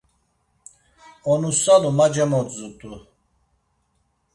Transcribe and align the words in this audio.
Onusalu 1.31 1.89
ma 1.97 2.07
cemodzut̆u. 2.13 2.93